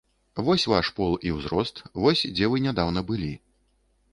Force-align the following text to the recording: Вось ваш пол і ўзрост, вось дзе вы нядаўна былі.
Вось 0.45 0.63
ваш 0.71 0.89
пол 0.99 1.11
і 1.29 1.33
ўзрост, 1.35 1.81
вось 2.05 2.25
дзе 2.35 2.51
вы 2.55 2.65
нядаўна 2.69 3.05
былі. 3.11 3.33